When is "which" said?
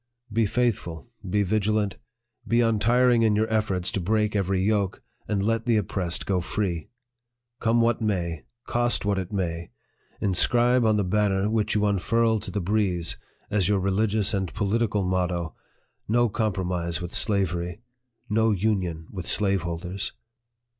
11.51-11.75